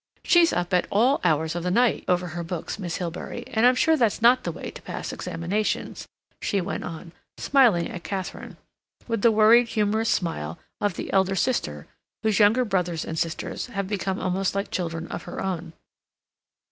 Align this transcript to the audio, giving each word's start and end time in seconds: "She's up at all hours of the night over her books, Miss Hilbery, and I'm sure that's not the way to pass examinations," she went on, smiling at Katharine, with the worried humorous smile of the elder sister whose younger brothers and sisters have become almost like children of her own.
"She's 0.23 0.51
up 0.51 0.73
at 0.73 0.87
all 0.91 1.21
hours 1.23 1.53
of 1.53 1.61
the 1.61 1.69
night 1.69 2.05
over 2.07 2.29
her 2.29 2.43
books, 2.43 2.79
Miss 2.79 2.97
Hilbery, 2.97 3.43
and 3.45 3.67
I'm 3.67 3.75
sure 3.75 3.95
that's 3.95 4.19
not 4.19 4.43
the 4.45 4.51
way 4.51 4.71
to 4.71 4.81
pass 4.81 5.13
examinations," 5.13 6.07
she 6.41 6.59
went 6.59 6.83
on, 6.83 7.11
smiling 7.37 7.87
at 7.87 8.03
Katharine, 8.03 8.57
with 9.07 9.21
the 9.21 9.31
worried 9.31 9.67
humorous 9.67 10.09
smile 10.09 10.57
of 10.79 10.95
the 10.95 11.13
elder 11.13 11.35
sister 11.35 11.85
whose 12.23 12.39
younger 12.39 12.65
brothers 12.65 13.05
and 13.05 13.19
sisters 13.19 13.67
have 13.67 13.87
become 13.87 14.19
almost 14.19 14.55
like 14.55 14.71
children 14.71 15.07
of 15.09 15.21
her 15.25 15.39
own. 15.39 15.71